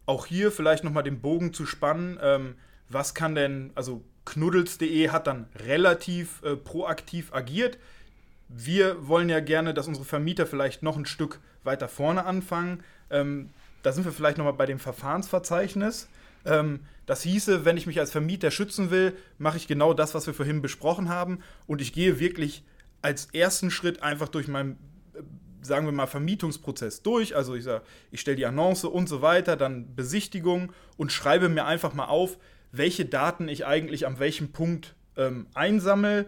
[0.05, 2.53] auch hier vielleicht nochmal den Bogen zu spannen, ähm,
[2.87, 7.79] was kann denn, also knuddels.de hat dann relativ äh, proaktiv agiert.
[8.47, 12.83] Wir wollen ja gerne, dass unsere Vermieter vielleicht noch ein Stück weiter vorne anfangen.
[13.09, 13.49] Ähm,
[13.81, 16.07] da sind wir vielleicht nochmal bei dem Verfahrensverzeichnis.
[16.45, 20.27] Ähm, das hieße, wenn ich mich als Vermieter schützen will, mache ich genau das, was
[20.27, 21.39] wir vorhin besprochen haben.
[21.67, 22.63] Und ich gehe wirklich
[23.01, 24.77] als ersten Schritt einfach durch meinen,
[25.13, 25.21] äh,
[25.61, 27.35] sagen wir mal, Vermietungsprozess durch.
[27.35, 31.65] Also ich sage, ich stelle die Annonce und so weiter, dann Besichtigung und schreibe mir
[31.65, 32.37] einfach mal auf,
[32.71, 36.25] welche Daten ich eigentlich an welchem Punkt ähm, einsammle.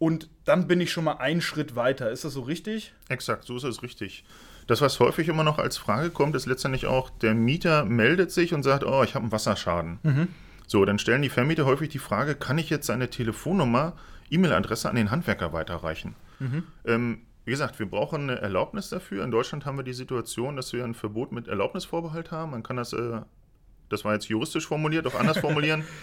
[0.00, 2.10] Und dann bin ich schon mal einen Schritt weiter.
[2.10, 2.94] Ist das so richtig?
[3.10, 4.24] Exakt, so ist es richtig.
[4.66, 8.54] Das, was häufig immer noch als Frage kommt, ist letztendlich auch, der Mieter meldet sich
[8.54, 9.98] und sagt, oh, ich habe einen Wasserschaden.
[10.02, 10.28] Mhm.
[10.66, 13.92] So, dann stellen die Vermieter häufig die Frage, kann ich jetzt seine Telefonnummer,
[14.30, 16.14] E-Mail-Adresse an den Handwerker weiterreichen?
[16.38, 16.62] Mhm.
[16.86, 19.22] Ähm, wie gesagt, wir brauchen eine Erlaubnis dafür.
[19.22, 22.52] In Deutschland haben wir die Situation, dass wir ein Verbot mit Erlaubnisvorbehalt haben.
[22.52, 23.20] Man kann das, äh,
[23.90, 25.84] das war jetzt juristisch formuliert, auch anders formulieren.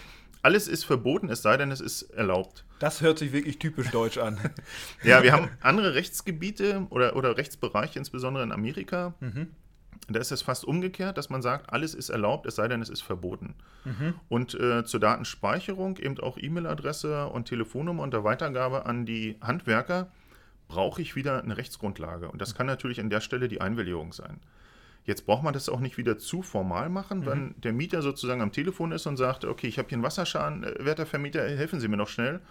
[0.41, 2.65] Alles ist verboten, es sei denn, es ist erlaubt.
[2.80, 4.39] Das hört sich wirklich typisch deutsch an.
[5.04, 9.15] ja, wir haben andere Rechtsgebiete oder, oder Rechtsbereiche, insbesondere in Amerika.
[9.19, 9.47] Mhm.
[10.10, 12.89] Da ist es fast umgekehrt, dass man sagt, alles ist erlaubt, es sei denn, es
[12.89, 13.56] ist verboten.
[13.84, 14.13] Mhm.
[14.30, 20.12] Und äh, zur Datenspeicherung, eben auch E-Mail-Adresse und Telefonnummer und der Weitergabe an die Handwerker,
[20.67, 22.30] brauche ich wieder eine Rechtsgrundlage.
[22.30, 24.39] Und das kann natürlich an der Stelle die Einwilligung sein.
[25.07, 27.25] Jetzt braucht man das auch nicht wieder zu formal machen, mhm.
[27.25, 30.63] wenn der Mieter sozusagen am Telefon ist und sagt, okay, ich habe hier einen Wasserschaden,
[30.79, 32.41] werter Vermieter, helfen Sie mir noch schnell.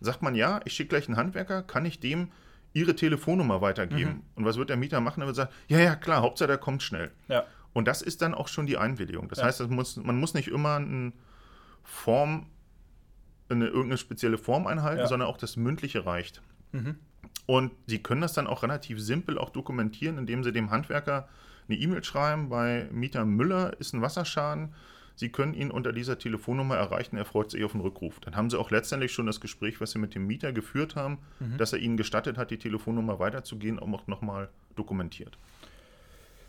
[0.00, 2.32] Sagt man, ja, ich schicke gleich einen Handwerker, kann ich dem
[2.72, 4.12] Ihre Telefonnummer weitergeben?
[4.12, 4.22] Mhm.
[4.34, 5.20] Und was wird der Mieter machen?
[5.20, 7.10] Er wird sagen, ja, ja, klar, Hauptsache der kommt schnell.
[7.28, 7.44] Ja.
[7.74, 9.28] Und das ist dann auch schon die Einwilligung.
[9.28, 9.44] Das ja.
[9.44, 11.12] heißt, das muss, man muss nicht immer eine
[11.82, 12.46] Form,
[13.50, 15.06] eine, irgendeine spezielle Form einhalten, ja.
[15.06, 16.40] sondern auch das Mündliche reicht.
[16.72, 16.96] Mhm.
[17.44, 21.28] Und Sie können das dann auch relativ simpel auch dokumentieren, indem Sie dem Handwerker
[21.68, 24.74] eine E-Mail schreiben, bei Mieter Müller ist ein Wasserschaden.
[25.16, 28.20] Sie können ihn unter dieser Telefonnummer erreichen, er freut sich auf einen Rückruf.
[28.20, 31.18] Dann haben Sie auch letztendlich schon das Gespräch, was Sie mit dem Mieter geführt haben,
[31.40, 31.56] mhm.
[31.56, 35.38] dass er Ihnen gestattet hat, die Telefonnummer weiterzugehen, auch nochmal dokumentiert.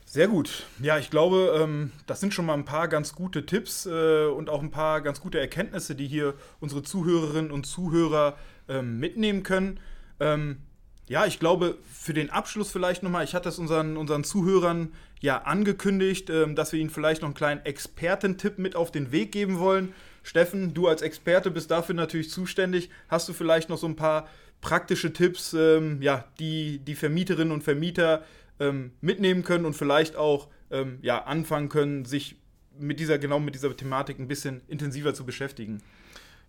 [0.10, 0.66] Sehr gut.
[0.82, 4.50] Ja, ich glaube, ähm, das sind schon mal ein paar ganz gute Tipps äh, und
[4.50, 8.38] auch ein paar ganz gute Erkenntnisse, die hier unsere Zuhörerinnen und Zuhörer
[8.70, 9.82] ähm, mitnehmen können.
[10.22, 10.60] Ähm,
[11.08, 15.44] ja, ich glaube, für den Abschluss vielleicht nochmal, ich hatte es unseren, unseren Zuhörern ja
[15.44, 19.60] angekündigt, ähm, dass wir ihnen vielleicht noch einen kleinen Expertentipp mit auf den Weg geben
[19.60, 19.94] wollen.
[20.24, 22.90] Steffen, du als Experte bist dafür natürlich zuständig.
[23.08, 24.28] Hast du vielleicht noch so ein paar
[24.62, 28.24] praktische Tipps, ähm, ja, die die Vermieterinnen und Vermieter
[28.60, 32.36] ähm, mitnehmen können und vielleicht auch ähm, ja, anfangen können, sich
[32.78, 35.82] mit dieser, genau mit dieser Thematik ein bisschen intensiver zu beschäftigen?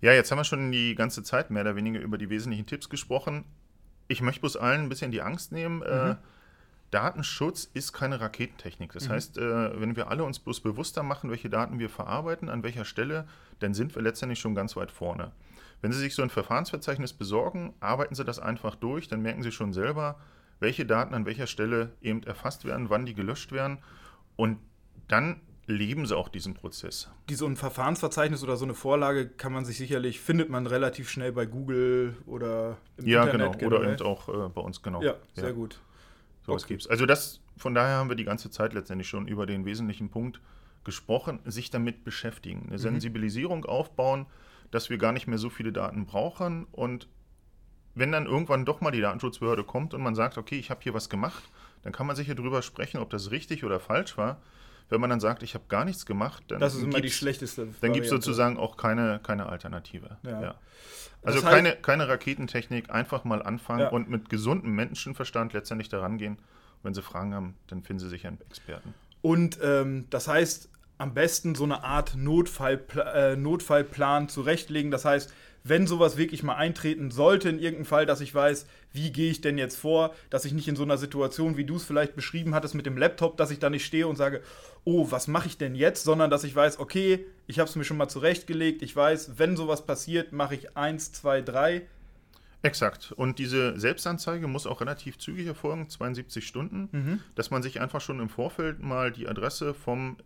[0.00, 2.88] Ja, jetzt haben wir schon die ganze Zeit mehr oder weniger über die wesentlichen Tipps
[2.88, 3.44] gesprochen
[4.08, 5.82] ich möchte bloß allen ein bisschen die Angst nehmen.
[5.82, 6.10] Äh, mhm.
[6.10, 6.16] Äh,
[6.90, 8.92] Datenschutz ist keine Raketentechnik.
[8.92, 9.12] Das mhm.
[9.12, 12.84] heißt, äh, wenn wir alle uns bloß bewusster machen, welche Daten wir verarbeiten, an welcher
[12.84, 13.26] Stelle,
[13.58, 15.32] dann sind wir letztendlich schon ganz weit vorne.
[15.80, 19.52] Wenn Sie sich so ein Verfahrensverzeichnis besorgen, arbeiten Sie das einfach durch, dann merken Sie
[19.52, 20.18] schon selber,
[20.60, 23.78] welche Daten an welcher Stelle eben erfasst werden, wann die gelöscht werden
[24.36, 24.58] und
[25.06, 27.10] dann leben sie auch diesen Prozess.
[27.28, 31.10] Die, so ein Verfahrensverzeichnis oder so eine Vorlage kann man sich sicherlich, findet man relativ
[31.10, 33.52] schnell bei Google oder im ja, Internet.
[33.52, 33.76] Ja, genau.
[33.76, 35.02] Oder eben auch äh, bei uns, genau.
[35.02, 35.52] Ja, sehr ja.
[35.52, 35.78] gut.
[36.48, 36.64] So okay.
[36.68, 36.86] gibt's.
[36.86, 40.40] Also das, von daher haben wir die ganze Zeit letztendlich schon über den wesentlichen Punkt
[40.82, 42.78] gesprochen, sich damit beschäftigen, eine mhm.
[42.78, 44.26] Sensibilisierung aufbauen,
[44.70, 47.08] dass wir gar nicht mehr so viele Daten brauchen und
[47.94, 50.94] wenn dann irgendwann doch mal die Datenschutzbehörde kommt und man sagt, okay, ich habe hier
[50.94, 51.42] was gemacht,
[51.82, 54.40] dann kann man sicher darüber sprechen, ob das richtig oder falsch war.
[54.88, 57.68] Wenn man dann sagt, ich habe gar nichts gemacht, dann das ist immer die schlechteste.
[57.80, 60.16] Dann gibt es sozusagen auch keine, keine Alternative.
[60.22, 60.42] Ja.
[60.42, 60.54] ja.
[61.22, 63.88] Also das heißt, keine, keine Raketentechnik, einfach mal anfangen ja.
[63.88, 66.38] und mit gesundem Menschenverstand letztendlich daran gehen.
[66.82, 68.94] Wenn Sie Fragen haben, dann finden Sie sich einen Experten.
[69.20, 74.90] Und ähm, das heißt, am besten so eine Art Notfallpla äh, Notfallplan zurechtlegen.
[74.90, 75.32] Das heißt,
[75.68, 79.40] wenn sowas wirklich mal eintreten sollte in irgendeinem Fall, dass ich weiß, wie gehe ich
[79.40, 82.54] denn jetzt vor, dass ich nicht in so einer Situation, wie du es vielleicht beschrieben
[82.54, 84.42] hattest mit dem Laptop, dass ich da nicht stehe und sage,
[84.84, 87.84] oh, was mache ich denn jetzt, sondern dass ich weiß, okay, ich habe es mir
[87.84, 91.82] schon mal zurechtgelegt, ich weiß, wenn sowas passiert, mache ich eins, zwei, drei.
[92.62, 93.12] Exakt.
[93.12, 97.20] Und diese Selbstanzeige muss auch relativ zügig erfolgen, 72 Stunden, mhm.
[97.34, 100.16] dass man sich einfach schon im Vorfeld mal die Adresse vom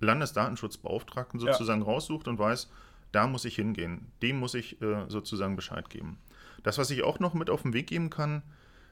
[0.00, 1.86] Landesdatenschutzbeauftragten sozusagen ja.
[1.86, 2.68] raussucht und weiß,
[3.12, 4.12] da muss ich hingehen.
[4.22, 6.18] Dem muss ich äh, sozusagen Bescheid geben.
[6.62, 8.42] Das, was ich auch noch mit auf den Weg geben kann,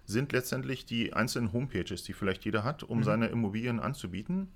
[0.07, 3.05] sind letztendlich die einzelnen Homepages, die vielleicht jeder hat, um mhm.
[3.05, 4.48] seine Immobilien anzubieten.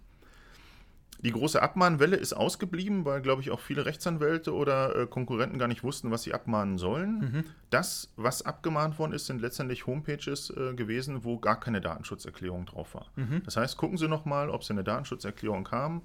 [1.21, 5.67] Die große Abmahnwelle ist ausgeblieben, weil, glaube ich, auch viele Rechtsanwälte oder äh, Konkurrenten gar
[5.67, 7.19] nicht wussten, was sie abmahnen sollen.
[7.19, 7.45] Mhm.
[7.71, 12.95] Das, was abgemahnt worden ist, sind letztendlich Homepages äh, gewesen, wo gar keine Datenschutzerklärung drauf
[12.95, 13.07] war.
[13.17, 13.43] Mhm.
[13.45, 16.03] Das heißt, gucken Sie nochmal, ob Sie eine Datenschutzerklärung haben,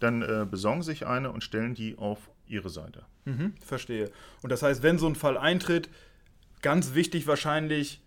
[0.00, 3.04] dann äh, besorgen Sie sich eine und stellen die auf ihre Seite.
[3.24, 4.10] Mhm, verstehe.
[4.42, 5.88] Und das heißt, wenn so ein Fall eintritt,
[6.62, 8.00] ganz wichtig wahrscheinlich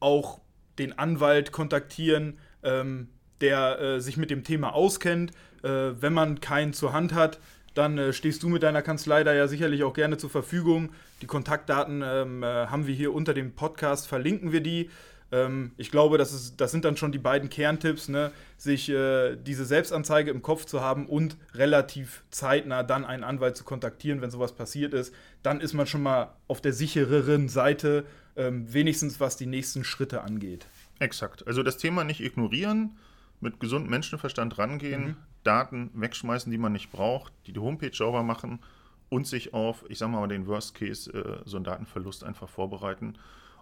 [0.00, 0.40] auch
[0.78, 3.08] den Anwalt kontaktieren, ähm,
[3.40, 5.32] der äh, sich mit dem Thema auskennt.
[5.62, 5.68] Äh,
[6.00, 7.38] wenn man keinen zur Hand hat,
[7.74, 10.90] dann äh, stehst du mit deiner Kanzlei da ja sicherlich auch gerne zur Verfügung.
[11.22, 14.90] Die Kontaktdaten ähm, äh, haben wir hier unter dem Podcast, verlinken wir die.
[15.32, 18.32] Ähm, ich glaube, das, ist, das sind dann schon die beiden Kerntipps, ne?
[18.56, 23.64] sich äh, diese Selbstanzeige im Kopf zu haben und relativ zeitnah dann einen Anwalt zu
[23.64, 25.14] kontaktieren, wenn sowas passiert ist.
[25.42, 28.04] Dann ist man schon mal auf der sichereren Seite,
[28.36, 30.66] ähm, wenigstens was die nächsten Schritte angeht.
[30.98, 31.46] Exakt.
[31.46, 32.96] Also das Thema nicht ignorieren,
[33.40, 35.16] mit gesundem Menschenverstand rangehen, mhm.
[35.44, 38.60] Daten wegschmeißen, die man nicht braucht, die die Homepage sauber machen
[39.08, 43.14] und sich auf, ich sag mal, den Worst Case, äh, so einen Datenverlust einfach vorbereiten.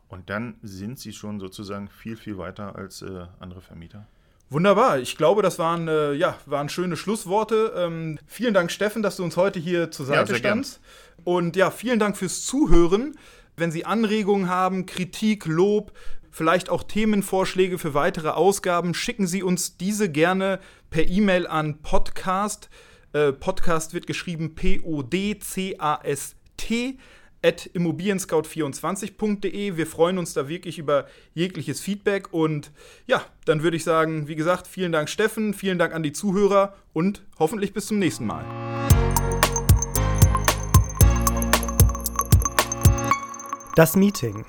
[0.09, 4.07] Und dann sind sie schon sozusagen viel, viel weiter als äh, andere Vermieter.
[4.51, 4.99] Wunderbar.
[4.99, 7.75] Ich glaube, das waren, äh, ja, waren schöne Schlussworte.
[7.77, 10.81] Ähm, vielen Dank, Steffen, dass du uns heute hier zur Seite ja, standst.
[10.81, 11.25] Gern.
[11.25, 13.14] Und ja, vielen Dank fürs Zuhören.
[13.57, 15.92] Wenn Sie Anregungen haben, Kritik, Lob,
[16.31, 22.71] vielleicht auch Themenvorschläge für weitere Ausgaben, schicken Sie uns diese gerne per E-Mail an Podcast.
[23.12, 24.99] Äh, Podcast wird geschrieben P-O-D-C-A-S-T
[27.42, 29.77] at immobilienscout24.de.
[29.77, 32.70] Wir freuen uns da wirklich über jegliches Feedback und
[33.07, 36.74] ja, dann würde ich sagen, wie gesagt, vielen Dank Steffen, vielen Dank an die Zuhörer
[36.92, 38.44] und hoffentlich bis zum nächsten Mal.
[43.74, 44.44] Das Meeting